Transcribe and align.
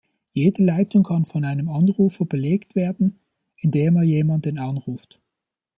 Jede 0.33 0.63
Leitung 0.63 1.03
kann 1.03 1.25
von 1.25 1.45
einem 1.45 1.69
Anrufer 1.69 2.25
belegt 2.25 2.73
werden, 2.73 3.19
indem 3.57 3.97
er 3.97 4.03
jemanden 4.03 4.57
anruft. 4.57 5.21